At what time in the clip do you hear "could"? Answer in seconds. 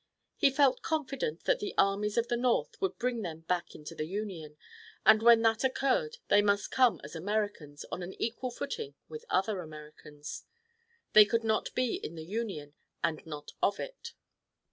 11.25-11.43